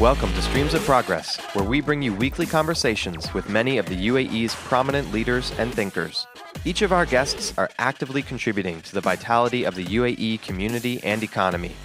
[0.00, 4.08] Welcome to Streams of Progress, where we bring you weekly conversations with many of the
[4.08, 6.26] UAE's prominent leaders and thinkers.
[6.64, 11.22] Each of our guests are actively contributing to the vitality of the UAE community and
[11.22, 11.76] economy.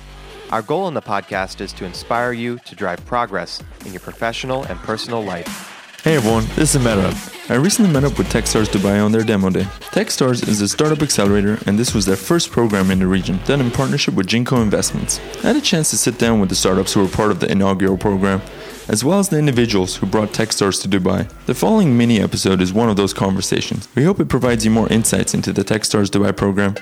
[0.49, 4.63] Our goal in the podcast is to inspire you to drive progress in your professional
[4.63, 5.78] and personal life.
[6.01, 7.51] Hey everyone, this is Merab.
[7.51, 9.63] I recently met up with Techstars Dubai on their demo day.
[9.91, 13.59] Techstars is a startup accelerator, and this was their first program in the region, done
[13.59, 15.19] in partnership with Jinko Investments.
[15.43, 17.51] I had a chance to sit down with the startups who were part of the
[17.51, 18.41] inaugural program,
[18.87, 21.29] as well as the individuals who brought Techstars to Dubai.
[21.47, 23.89] The following mini episode is one of those conversations.
[23.93, 26.75] We hope it provides you more insights into the Techstars Dubai program.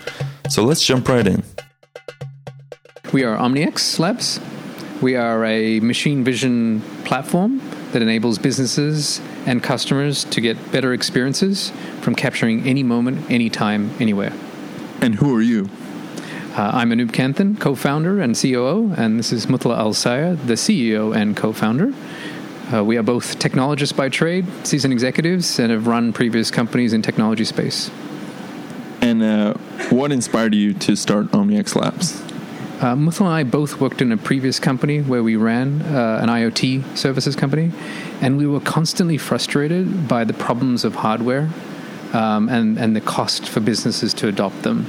[0.47, 1.43] So let's jump right in.
[3.11, 4.39] We are Omnix Labs.
[5.01, 11.71] We are a machine vision platform that enables businesses and customers to get better experiences
[12.01, 14.33] from capturing any moment, anytime, anywhere.
[15.01, 15.69] And who are you?
[16.55, 20.55] Uh, I'm Anoop Kanthan, co founder and COO, and this is Mutla Al Sayed, the
[20.55, 21.93] CEO and co founder.
[22.73, 27.01] Uh, we are both technologists by trade, seasoned executives, and have run previous companies in
[27.01, 27.89] technology space.
[29.01, 29.53] And uh,
[29.89, 32.21] what inspired you to start Omnix Labs?
[32.79, 36.29] Uh, Muthal and I both worked in a previous company where we ran uh, an
[36.29, 37.71] IoT services company,
[38.21, 41.49] and we were constantly frustrated by the problems of hardware
[42.13, 44.85] um, and, and the cost for businesses to adopt them.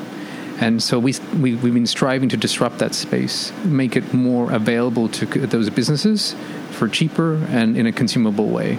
[0.60, 5.08] And so we, we, we've been striving to disrupt that space, make it more available
[5.08, 6.34] to those businesses
[6.72, 8.78] for cheaper and in a consumable way.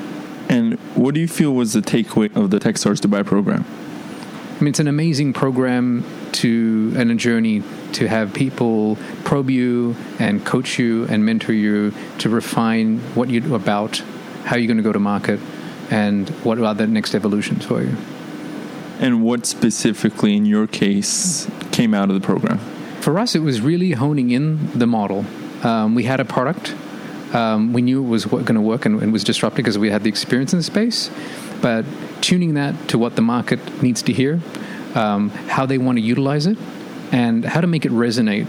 [0.50, 3.66] And what do you feel was the takeaway of the Techstars Dubai program?
[4.60, 9.96] I mean, it's an amazing program to and a journey to have people probe you
[10.20, 13.98] and coach you and mentor you to refine what you're about,
[14.46, 15.40] how you're going to go to market,
[15.90, 17.96] and what are the next evolutions for you.
[19.00, 22.60] And what specifically, in your case, came out of the program?
[23.02, 25.26] For us, it was really honing in the model.
[25.64, 26.76] Um, we had a product.
[27.34, 30.04] Um, we knew it was going to work and, and was disruptive because we had
[30.04, 31.10] the experience in the space
[31.62, 31.86] but
[32.22, 34.40] tuning that to what the market needs to hear,
[34.96, 36.58] um, how they want to utilize it,
[37.12, 38.48] and how to make it resonate.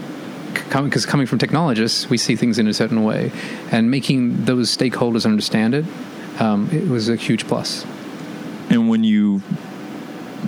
[0.69, 3.31] Because coming from technologists, we see things in a certain way,
[3.71, 5.85] and making those stakeholders understand it,
[6.39, 7.85] um, it was a huge plus.
[8.69, 9.41] And when you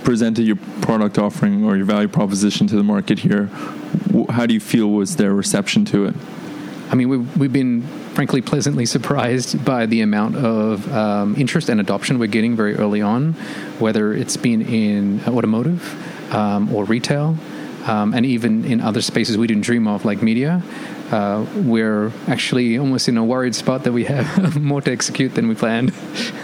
[0.02, 3.46] presented your product offering or your value proposition to the market here,
[4.30, 6.14] how do you feel was their reception to it?
[6.90, 7.82] I mean, we've, we've been
[8.14, 13.02] frankly pleasantly surprised by the amount of um, interest and adoption we're getting very early
[13.02, 13.32] on,
[13.78, 17.36] whether it's been in automotive um, or retail,
[17.86, 20.62] um, and even in other spaces we didn't dream of, like media.
[21.10, 25.48] Uh, we're actually almost in a worried spot that we have more to execute than
[25.48, 25.92] we planned.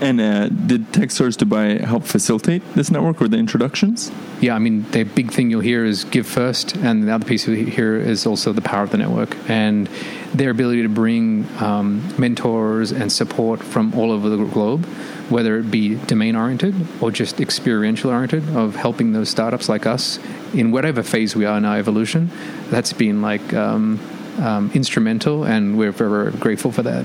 [0.00, 4.12] And uh, did Techstars Dubai help facilitate this network or the introductions?
[4.40, 7.48] Yeah, I mean, the big thing you'll hear is give first, and the other piece
[7.48, 9.88] you hear is also the power of the network and
[10.32, 14.84] their ability to bring um, mentors and support from all over the globe,
[15.30, 20.20] whether it be domain oriented or just experiential oriented, of helping those startups like us
[20.54, 22.30] in whatever phase we are in our evolution.
[22.70, 23.98] That's been like um,
[24.38, 27.04] um, instrumental, and we're very grateful for that.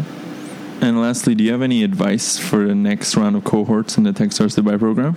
[0.84, 4.12] And lastly, do you have any advice for the next round of cohorts in the
[4.12, 5.16] Techstars Dubai program?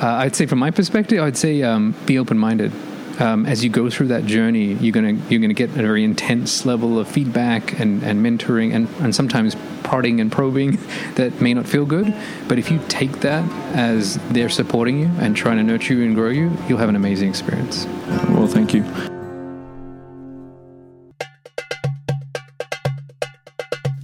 [0.00, 2.70] Uh, I'd say, from my perspective, I'd say um, be open minded.
[3.18, 6.64] Um, as you go through that journey, you're gonna you're gonna get a very intense
[6.64, 10.78] level of feedback and, and mentoring and, and sometimes prodding and probing
[11.16, 12.14] that may not feel good.
[12.46, 16.14] But if you take that as they're supporting you and trying to nurture you and
[16.14, 17.84] grow you, you'll have an amazing experience.
[18.28, 18.84] Well, thank you.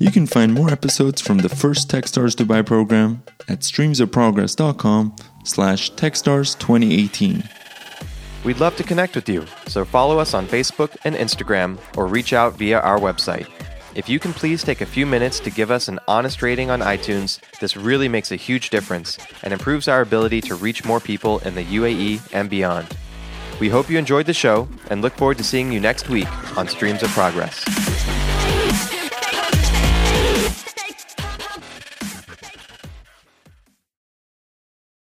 [0.01, 7.51] You can find more episodes from the first Techstars Dubai program at streamsofprogress.com slash Techstars2018.
[8.45, 12.33] We'd love to connect with you, so follow us on Facebook and Instagram or reach
[12.33, 13.49] out via our website.
[13.97, 16.79] If you can please take a few minutes to give us an honest rating on
[16.81, 21.41] iTunes, this really makes a huge difference and improves our ability to reach more people
[21.41, 22.87] in the UAE and beyond.
[23.59, 26.69] We hope you enjoyed the show and look forward to seeing you next week on
[26.69, 27.65] Streams of Progress.